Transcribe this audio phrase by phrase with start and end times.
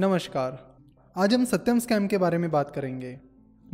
[0.00, 0.76] नमस्कार।
[1.16, 3.20] आज हम सत्यम स्कैम के बारे में बात करेंगे।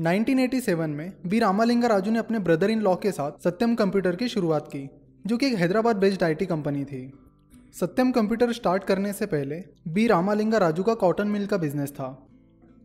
[0.00, 4.28] 1987 में बी रामालिंगा राजू ने अपने ब्रदर इन लॉ के साथ सत्यम कंप्यूटर की
[4.28, 4.90] शुरुआत की,
[5.26, 7.12] जो कि एक हैदराबाद बेस्ड आईटी कंपनी थी।
[7.80, 12.28] सत्यम कंप्यूटर स्टार्ट करने से पहले बी रामालिंगा राजू का कॉटन मिल का बिज़नेस था।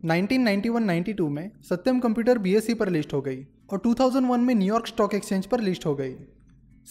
[0.04, 5.46] 1991-92 में सत्यम कंप्यूटर बीएससी पर लिस्ट हो गई और 2001 में न्यूयॉर्क स्टॉक एक्सचेंज
[5.46, 6.14] पर लिस्ट हो गई।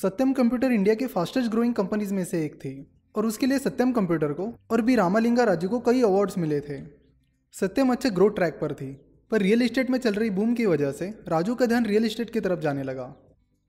[0.02, 3.92] सत्यम कंप्यूटर इंडिया के फास्टेस्ट ग्रोइंग कंपनीज़ में से एक थी। और उसके लिए सत्यम
[3.92, 6.82] कंप्यूटर को और बी रामालिंगा राजू को कई अवार्ड्स मिले थे।
[7.54, 8.92] सत्यम अच्छे ग्रोथ ट्रैक पर थी,
[9.32, 12.30] पर रियल इस्टेट में चल रही बूम की वजह से राजू का ध्यान रियल इस्टेट
[12.30, 13.14] की तरफ़ जाने लगा।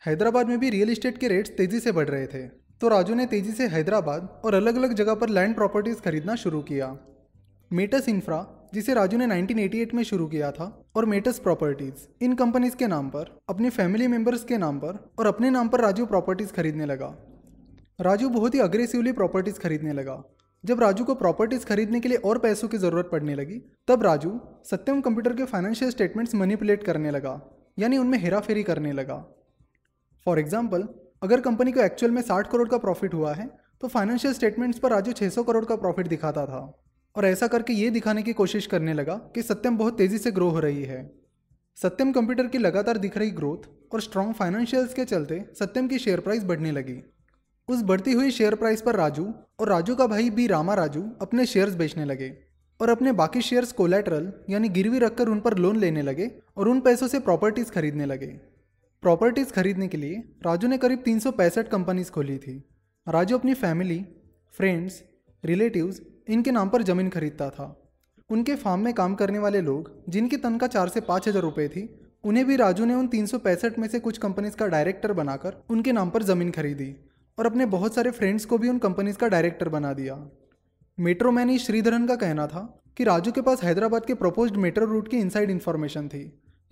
[0.03, 2.47] हैदराबाद में भी रियल इस्टेट के रेट्स तेज़ी से बढ़ रहे थे
[2.81, 6.61] तो राजू ने तेज़ी से हैदराबाद और अलग अलग जगह पर लैंड प्रॉपर्टीज़ खरीदना शुरू
[6.63, 6.97] किया।
[7.71, 12.77] मेटस इंफ्रा जिसे राजू ने 1988 में शुरू किया था, और मेटस प्रॉपर्टीज़ इन कंपनीज़
[12.77, 16.53] के नाम पर, अपनी फैमिली मेंबर्स के नाम पर और अपने नाम पर राजू प्रॉपर्टीज़
[16.53, 17.15] खरीदने लगा।
[18.03, 20.23] राजू बहुत ही अग्रेसिवली प्रॉपर्टीज़ खरीदने लगा।
[20.65, 24.31] जब राजू को प्रॉपर्टीज़ खरीदने के लिए और पैसों की ज़रूरत पड़ने लगी, तब राजू
[24.65, 27.41] सत्यम कंप्यूटर के फाइनेंशियल स्टेटमेंट्स मनीपुलेट करने लगा,
[27.79, 29.17] यानी उनमें हेराफेरी करने लगा।
[30.27, 30.89] फॉर एग्ज़ाम्पल
[31.23, 34.91] अगर कंपनी को एक्चुअल में साठ करोड़ का प्रॉफिट हुआ है तो फाइनेंशियल स्टेटमेंट्स पर
[34.91, 36.61] राजू 600 करोड़ का प्रॉफिट दिखाता था।
[37.17, 40.49] और ऐसा करके ये दिखाने की कोशिश करने लगा कि सत्यम बहुत तेज़ी से ग्रो
[40.49, 41.01] हो रही है।
[41.79, 46.21] सत्यम कंप्यूटर की लगातार दिख रही ग्रोथ और स्ट्रॉन्ग फाइनेंशियल्स के चलते सत्यम की शेयर
[46.21, 47.03] प्राइस बढ़ने लगी।
[47.69, 49.25] उस बढ़ती हुई शेयर प्राइस पर राजू
[49.61, 52.31] और राजू का भाई बी रामा राजू अपने शेयर्स बेचने लगे
[52.81, 56.81] और अपने बाकी शेयर्स कोलेटरल यानी गिरवी रखकर उन पर लोन लेने लगे और उन
[56.81, 58.27] पैसों से प्रॉपर्टीज़ खरीदने लगे।
[59.03, 62.57] प्रॉपर्टीज़ खरीदने के लिए राजू ने करीब तीन सौ पैंसठ कंपनीज़ खोली थी।
[63.07, 64.01] राजू अपनी फैमिली
[64.55, 65.03] फ्रेंड्स
[65.45, 67.69] रिलेटिव्स इनके नाम पर ज़मीन खरीदता था।
[68.31, 71.89] उनके फार्म में काम करने वाले लोग, जिनकी तनख्वाह चार से पाँच हज़ार रुपये थी,
[72.25, 73.27] उन्हें भी राजू ने उन तीन
[73.79, 76.95] में से कुछ कंपनीज़ का डायरेक्टर बनाकर उनके नाम पर ज़मीन खरीदी।
[77.43, 80.31] और अपने बहुत सारे फ्रेंड्स को भी उन कंपनीज़ का डायरेक्टर बना दिया।
[80.99, 82.61] मेट्रो मैन श्रीधरन का कहना था
[82.97, 86.23] कि राजू के पास हैदराबाद के प्रपोज्ड मेट्रो रूट की इनसाइड इन्फॉर्मेशन थी,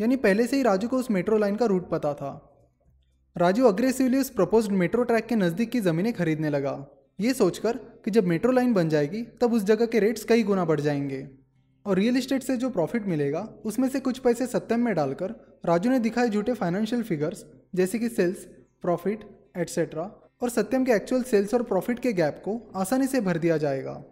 [0.00, 2.30] यानी पहले से ही राजू को उस मेट्रो लाइन का रूट पता था।
[3.36, 6.86] राजू अग्रेसिवली उस प्रपोज्ड मेट्रो ट्रैक के नज़दीक की ज़मीनें खरीदने लगा।
[7.20, 10.64] ये सोचकर कि जब मेट्रो लाइन बन जाएगी, तब उस जगह के रेट्स कई गुना
[10.64, 11.28] बढ़ जाएँगे।
[11.86, 15.34] और रियल इस्टेट से जो प्रॉफिट मिलेगा, उसमें से कुछ पैसे सत्यम में डालकर
[15.66, 17.44] राजू ने दिखाए झूठे फाइनेंशियल फिगर्स
[17.74, 18.44] जैसे कि सेल्स
[18.82, 20.10] प्रॉफिट एट्सेट्रा
[20.42, 24.02] और सत्यम के एक्चुअल सेल्स और प्रॉफिट के गैप को आसानी से भर दिया जाएगा।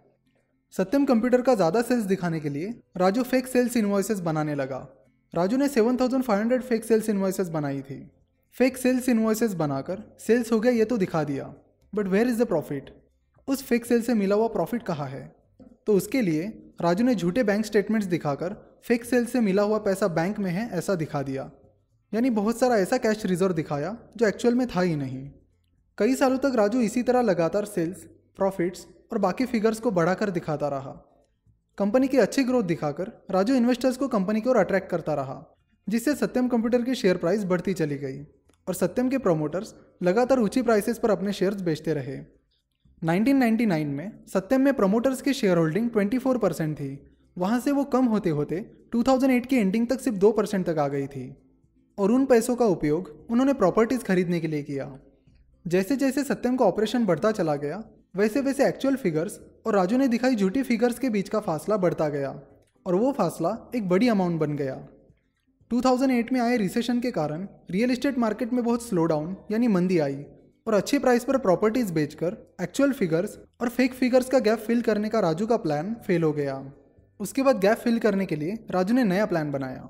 [0.73, 4.87] सत्यम कंप्यूटर का ज़्यादा सेल्स दिखाने के लिए राजू फेक सेल्स इन्वॉइसेस बनाने लगा।
[5.33, 7.99] राजू ने 7500 फेक सेल्स इन्वॉइसेस बनाई थी।
[8.55, 11.53] फेक सेल्स इन्वॉइसेस बनाकर सेल्स हो गया ये तो दिखा दिया।
[11.93, 12.89] But where is the profit
[13.47, 15.23] उस फेक सेल से मिला हुआ प्रॉफिट कहाँ है?
[15.87, 16.43] तो उसके लिए
[16.81, 20.69] राजू ने झूठे बैंक स्टेटमेंट्स दिखाकर फेक सेल से मिला हुआ पैसा बैंक में है
[20.71, 21.49] ऐसा दिखा दिया।
[22.13, 25.29] यानी बहुत सारा ऐसा कैश रिज़र्व दिखाया जो एक्चुअल में था ही नहीं।
[25.99, 28.03] कई सालों तक राजू इसी तरह लगातार सेल्स
[28.37, 30.91] प्रॉफिट्स और बाकी फिगर्स को बढ़ाकर दिखाता रहा।
[31.77, 35.35] कंपनी की अच्छी ग्रोथ दिखाकर राजू इन्वेस्टर्स को कंपनी की ओर अट्रैक्ट करता रहा,
[35.87, 38.21] जिससे सत्यम कंप्यूटर की शेयर प्राइस बढ़ती चली गई
[38.67, 39.73] और सत्यम के प्रोमोटर्स
[40.03, 42.17] लगातार ऊँची प्राइसेस पर अपने शेयर्स बेचते रहे।
[43.01, 46.89] 1999 में सत्यम में प्रोमोटर्स की शेयर होल्डिंग 24 परसेंट थी।
[47.37, 48.61] वहाँ से वो कम होते होते
[48.91, 51.27] 2008 की एंडिंग तक सिर्फ़ दो परसेंट तक आ गई थी
[51.97, 54.91] और उन पैसों का उपयोग उन्होंने प्रॉपर्टीज़ खरीदने के लिए किया।
[55.67, 57.83] जैसे जैसे सत्यम का ऑपरेशन बढ़ता चला गया
[58.15, 62.09] वैसे वैसे एक्चुअल फिगर्स और राजू ने दिखाई झूठी फिगर्स के बीच का फासला बढ़ता
[62.09, 62.29] गया
[62.85, 64.75] और वो फासला एक बड़ी अमाउंट बन गया।
[65.71, 69.99] 2008 में आए रिसेशन के कारण रियल एस्टेट मार्केट में बहुत स्लो डाउन यानी मंदी
[69.99, 70.25] आई
[70.67, 75.09] और अच्छी प्राइस पर प्रॉपर्टीज़ बेचकर एक्चुअल फिगर्स और फेक फिगर्स का गैप फिल करने
[75.09, 76.73] का राजू का प्लान फेल हो गया।
[77.19, 79.89] उसके बाद गैप फिल करने के लिए राजू ने नया प्लान बनाया।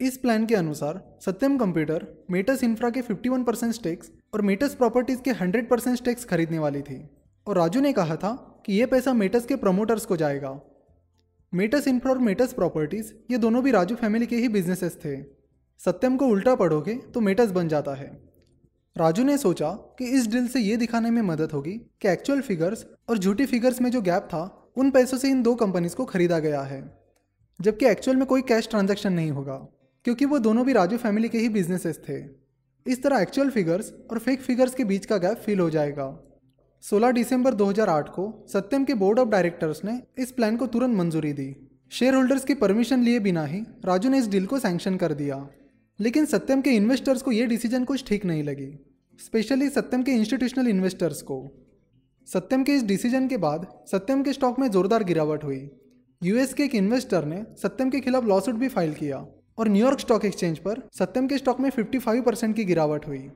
[0.00, 5.20] इस प्लान के अनुसार सत्यम कंप्यूटर मेटस इंफ्रा के 51 परसेंट स्टेक्स और मेटस प्रॉपर्टीज़
[5.20, 7.10] के 100 परसेंट स्टेक्स खरीदने वाली थी।
[7.46, 10.60] और राजू ने कहा था कि ये पैसा मेटस के प्रमोटर्स को जाएगा।
[11.52, 15.16] मेटस इंफ्रा और मेटस प्रॉपर्टीज़ ये दोनों भी राजू फैमिली के ही बिजनेसेस थे।
[15.80, 18.06] सत्यम को उल्टा पढ़ोगे तो मेटस बन जाता है।
[18.96, 22.86] राजू ने सोचा कि इस डील से ये दिखाने में मदद होगी कि एक्चुअल फिगर्स
[23.08, 26.38] और झूठी फिगर्स में जो गैप था, उन पैसों से इन दो कंपनीज़ को खरीदा
[26.38, 26.80] गया है,
[27.60, 29.66] जबकि एक्चुअल में कोई कैश ट्रांजैक्शन नहीं होगा।
[30.04, 32.40] क्योंकि वो दोनों भी राजू फैमिली के ही बिजनेसेस थे।
[32.86, 36.22] इस तरह एक्चुअल फिगर्स और फेक फिगर्स के बीच का गैप फिल हो जाएगा।
[36.82, 41.32] 16 दिसंबर 2008 को सत्यम के बोर्ड ऑफ़ डायरेक्टर्स ने इस प्लान को तुरंत मंजूरी
[41.32, 41.56] दी।
[41.90, 45.48] शेयर होल्डर्स की परमिशन लिए बिना ही राजू ने इस डील को सैंक्शन कर दिया।
[46.00, 48.86] लेकिन सत्यम के इन्वेस्टर्स को ये डिसीज़न कुछ ठीक नहीं लगी।
[49.24, 51.50] स्पेशली सत्यम के इंस्टीट्यूशनल इन्वेस्टर्स को।
[52.26, 55.70] सत्यम के इस डिसीज़न के बाद सत्यम के स्टॉक में जोरदार गिरावट हुई।
[56.22, 59.26] यूएस के एक इन्वेस्टर ने सत्यम के खिलाफ लॉसूट भी फ़ाइल किया।
[59.60, 63.30] और न्यूयॉर्क स्टॉक एक्सचेंज पर सत्यम के स्टॉक में 55 परसेंट की गिरावट हुई,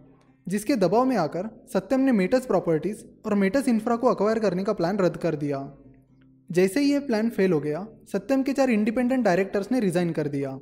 [0.49, 4.73] जिसके दबाव में आकर सत्यम ने मेटस प्रॉपर्टीज़ और मेटस इंफ्रा को अक्वायर करने का
[4.73, 5.59] प्लान रद्द कर दिया।
[6.51, 10.29] जैसे ही ये प्लान फेल हो गया, सत्यम के चार इंडिपेंडेंट डायरेक्टर्स ने रिजाइन कर
[10.29, 10.59] दिया।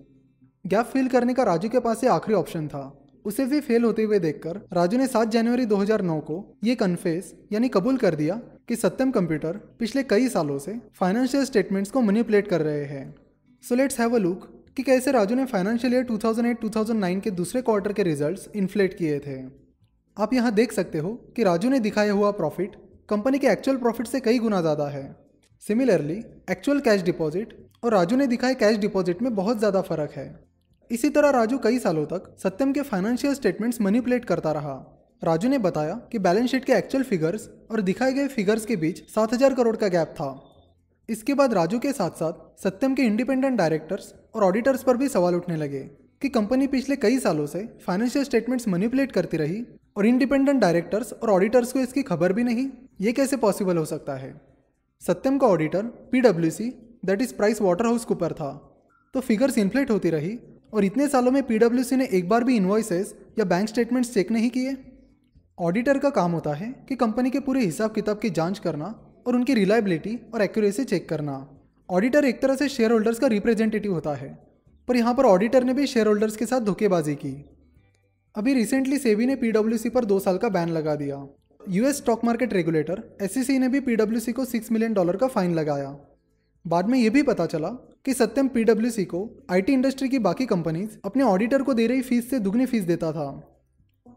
[0.67, 4.03] गैप फिल करने का राजू के पास ये आखिरी ऑप्शन था। उसे भी फेल होते
[4.03, 8.35] हुए देखकर राजू ने 7 जनवरी 2009 को ये कन्फेस यानी कबूल कर दिया
[8.69, 13.14] कि सत्यम कंप्यूटर पिछले कई सालों से फाइनेंशियल स्टेटमेंट्स को मनीपुलेट कर रहे हैं।
[13.62, 17.92] So let's have a look कि कैसे राजू ने फाइनेंशियल ईयर 2008-2009 के दूसरे क्वार्टर
[17.92, 19.36] के रिजल्ट्स इन्फ्लेट किए थे।
[20.16, 22.76] आप यहाँ देख सकते हो कि राजू ने दिखाया हुआ प्रॉफिट
[23.08, 25.04] कंपनी के एक्चुअल प्रॉफिट से कई गुना ज़्यादा है।
[25.62, 26.16] सिमिलरली
[26.50, 27.54] एक्चुअल कैश डिपॉजिट
[27.84, 30.26] और राजू ने दिखाए कैश डिपॉजिट में बहुत ज़्यादा फ़र्क है।
[30.90, 34.75] इसी तरह राजू कई सालों तक सत्यम के फाइनेंशियल स्टेटमेंट्स मनीपुलेट करता रहा।
[35.22, 39.02] राजू ने बताया कि बैलेंस शीट के एक्चुअल फिगर्स और दिखाए गए फिगर्स के बीच
[39.10, 40.30] सात हज़ार करोड़ का गैप था।
[41.08, 45.34] इसके बाद राजू के साथ साथ सत्यम के इंडिपेंडेंट डायरेक्टर्स और ऑडिटर्स पर भी सवाल
[45.34, 45.81] उठने लगे
[46.22, 49.64] कि कंपनी पिछले कई सालों से फाइनेंशियल स्टेटमेंट्स मनीपुलेट करती रही
[49.96, 52.69] और इंडिपेंडेंट डायरेक्टर्स और ऑडिटर्स को इसकी खबर भी नहीं,
[53.00, 54.40] ये कैसे पॉसिबल हो सकता है?
[55.02, 55.82] सत्यम का auditor
[56.12, 56.70] P W C
[57.04, 58.52] that is Price Water House Cooper था।
[59.14, 60.38] तो फिगर्स इन्फ्लेट होती रही
[60.75, 64.50] और इतने सालों में पीडब्ल्यूसी ने एक बार भी इन्वॉइसेस या बैंक स्टेटमेंट्स चेक नहीं
[64.50, 64.76] किए?
[65.58, 68.94] ऑडिटर का काम होता है कि कंपनी के पूरे हिसाब किताब की जाँच करना
[69.26, 71.34] और उनकी रिलायबिलिटी और एक्यूरेसी चेक करना।
[71.88, 74.28] ऑडिटर एक तरह से शेयर होल्डर्स का रिप्रेजेंटेटिव होता है,
[74.88, 77.34] पर यहाँ पर ऑडिटर ने भी शेयर होल्डर्स के साथ धोखेबाजी की।
[78.34, 81.26] अभी रिसेंटली सेबी ने पीडब्ल्यूसी पर दो साल का बैन लगा दिया।
[81.60, 85.96] US stock market regulator S ने भी पीडब्ल्यूसी को सिक्स मिलियन डॉलर का फाइन लगाया।
[86.64, 87.68] बाद में यह भी पता चला
[88.04, 92.30] कि सत्यम पीडब्ल्यूसी को आईटी इंडस्ट्री की बाकी कंपनीज़ अपने ऑडिटर को दे रही फ़ीस
[92.30, 93.26] से दुगनी फ़ीस देता था।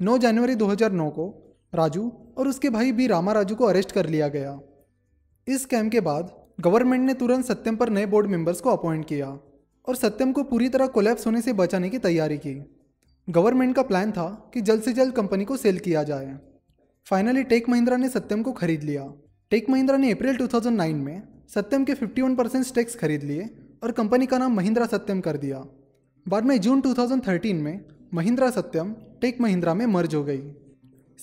[0.02, 1.28] 9 जनवरी 2009 को
[1.74, 4.60] राजू और उसके भाई बी रामा राजू को अरेस्ट कर लिया गया।
[5.48, 6.32] इस स्कैम के बाद
[6.62, 9.40] गवर्नमेंट ने तुरंत सत्यम पर नए बोर्ड मेंबर्स को अपॉइंट किया
[9.88, 12.82] और सत्यम को पूरी तरह कोलैप्स होने से बचाने की तैयारी की।
[13.30, 16.40] गवर्नमेंट का प्लान था कि जल्द से जल्द कंपनी को सेल किया जाए।
[17.06, 19.14] फाइनली टेक महिंद्रा ने सत्यम को खरीद लिया।
[19.50, 23.50] टेक महिंद्रा ने अप्रैल 2009 में सत्यम के 51 परसेंट स्टेक्स खरीद लिए
[23.84, 25.66] और कंपनी का नाम महिंद्रा सत्यम कर दिया।
[26.28, 30.54] बाद में जून 2013 में महिंद्रा सत्यम टेक महिंद्रा में मर्ज हो गई।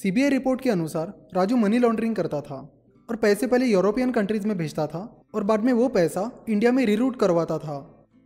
[0.03, 4.57] सीबीआई रिपोर्ट के अनुसार राजू मनी लॉन्ड्रिंग करता था। और पैसे पहले यूरोपियन कंट्रीज़ में
[4.59, 5.01] भेजता था
[5.35, 7.77] और बाद में वो पैसा इंडिया में रिरूट करवाता था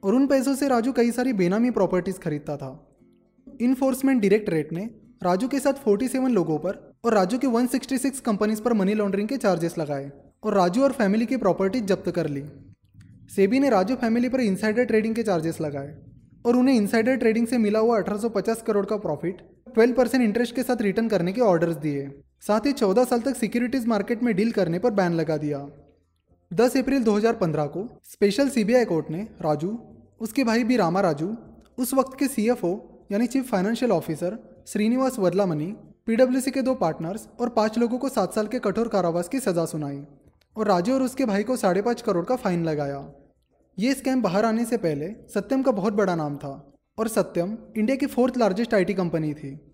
[0.03, 2.71] और उन पैसों से राजू कई सारी बेनामी प्रॉपर्टीज़ खरीदता था।
[3.61, 4.85] इन्फोर्समेंट डायरेक्टरेट ने
[5.23, 9.37] राजू के साथ 47 लोगों पर और राजू के 166 कंपनीज़ पर मनी लॉन्ड्रिंग के
[9.37, 10.11] चार्जेस लगाए
[10.43, 12.45] और राजू और फैमिली की प्रॉपर्टी जब्त कर ली।
[13.37, 15.97] सेबी ने राजू फैमिली पर इनसाइडर ट्रेडिंग के चार्जेस लगाए
[16.47, 19.41] और उन्हें इनसाइडर ट्रेडिंग से मिला हुआ 1850 करोड़ का प्रॉफिट
[19.79, 22.07] 12 परसेंट इंटरेस्ट के साथ रिटर्न करने के ऑर्डर्स दिए।
[22.49, 25.59] साथ ही 14 साल तक सिक्योरिटीज मार्केट में डील करने पर बैन लगा दिया।
[26.51, 29.79] 10 अप्रैल 2015 को स्पेशल सीबीआई कोर्ट ने राजू,
[30.21, 31.35] उसके भाई भी रामा राजू,
[31.79, 32.71] उस वक्त के सीएफओ
[33.13, 34.39] यानी chief financial officer
[34.69, 35.67] Srinivas Vadlamani
[36.07, 39.65] PWC के दो पार्टनर्स और पाँच लोगों को सात साल के कठोर कारावास की सजा
[39.65, 40.01] सुनाई
[40.57, 43.05] और राजू और उसके भाई को साढ़े पाँच करोड़ का फाइन लगाया।
[43.79, 47.97] ये स्कैम बाहर आने से पहले सत्यम का बहुत बड़ा नाम था और सत्यम इंडिया
[47.97, 49.66] की फोर्थ लार्जेस्ट आईटी कंपनी थी।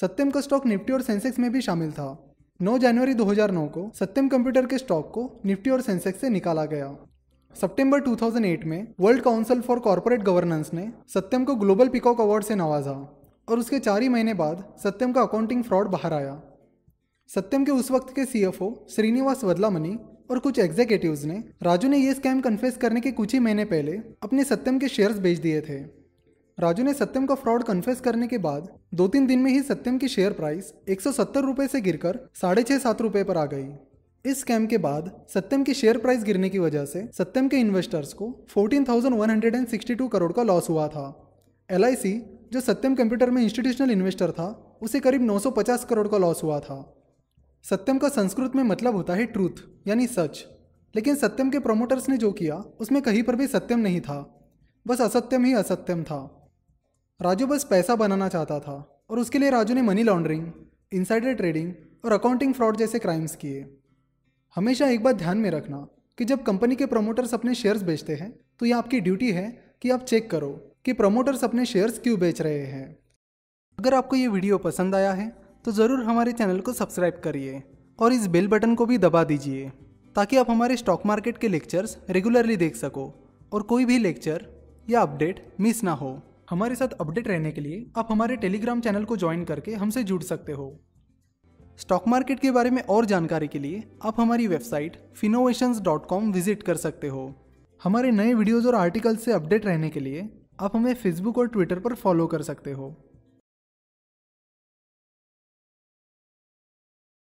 [0.00, 4.28] सत्यम का स्टॉक निफ्टी और सेंसेक्स में भी शामिल था। 9 जनवरी 2009 को सत्यम
[4.28, 6.96] कंप्यूटर के स्टॉक को निफ्टी और सेंसेक्स से निकाला गया।
[7.60, 12.54] सितंबर 2008 में world council for corporate governance ने सत्यम को ग्लोबल पिकॉक अवार्ड से
[12.54, 16.42] नवाजा और उसके चार ही महीने बाद सत्यम का अकाउंटिंग फ्रॉड बाहर आया।
[17.28, 19.98] सत्यम के उस वक्त के सीएफओ श्रीनिवास वदलामनी
[20.30, 23.92] और कुछ एग्जीक्यूटिव्स ने राजू ने ये स्कैम कन्फेस करने के कुछ ही महीने पहले
[24.22, 25.97] अपने सत्यम के शेयर्स बेच दिए थे।
[26.60, 29.98] राजू ने सत्यम का फ्रॉड कन्फेस करने के बाद दो तीन दिन में ही सत्यम
[29.98, 31.12] की शेयर प्राइस एक सौ
[31.66, 33.72] से गिरकर साढ़े छः सात रुपये पर आ गई।
[34.30, 38.12] इस स्कैम के बाद सत्यम की शेयर प्राइस गिरने की वजह से सत्यम के इन्वेस्टर्स
[38.12, 41.32] को 14,162 करोड़ का लॉस हुआ था।
[41.70, 46.60] एलआईसी जो सत्यम कंप्यूटर में इंस्टीट्यूशनल इन्वेस्टर था उसे करीब 950 करोड़ का लॉस हुआ
[46.60, 47.02] था।
[47.70, 50.46] सत्यम का संस्कृत में मतलब होता है ट्रूथ यानी सच।
[50.96, 54.50] लेकिन सत्यम के प्रोमोटर्स ने जो किया उसमें कहीं पर भी सत्यम नहीं था।
[54.86, 56.34] बस असत्यम ही असत्यम था।
[57.20, 58.72] राजू बस पैसा बनाना चाहता था
[59.10, 60.44] और उसके लिए राजू ने मनी लॉन्ड्रिंग
[60.92, 61.72] इनसाइडर ट्रेडिंग
[62.04, 63.64] और अकाउंटिंग फ्रॉड जैसे क्राइम्स किए।
[64.56, 65.78] हमेशा एक बात ध्यान में रखना
[66.18, 69.48] कि जब कंपनी के प्रमोटर्स अपने शेयर्स बेचते हैं तो यह आपकी ड्यूटी है
[69.82, 70.50] कि आप चेक करो
[70.84, 72.86] कि प्रमोटर्स अपने शेयर्स क्यों बेच रहे हैं।
[73.78, 75.28] अगर आपको ये वीडियो पसंद आया है
[75.64, 77.62] तो ज़रूर हमारे चैनल को सब्सक्राइब करिए
[77.98, 79.68] और इस बेल बटन को भी दबा दीजिए,
[80.16, 83.12] ताकि आप हमारे स्टॉक मार्केट के लेक्चर्स रेगुलरली देख सको
[83.52, 84.46] और कोई भी लेक्चर
[84.90, 86.18] या अपडेट मिस ना हो।
[86.50, 90.22] हमारे साथ अपडेट रहने के लिए आप हमारे टेलीग्राम चैनल को ज्वाइन करके हमसे जुड़
[90.22, 90.80] सकते हो।
[91.78, 95.82] स्टॉक मार्केट के बारे में और जानकारी के लिए आप हमारी वेबसाइट फिनोवेशंस
[96.32, 97.34] विज़िट कर सकते हो।
[97.82, 100.28] हमारे नए वीडियोज़ और आर्टिकल्स से अपडेट रहने के लिए
[100.60, 103.07] आप हमें फेसबुक और ट्विटर पर फॉलो कर सकते हो।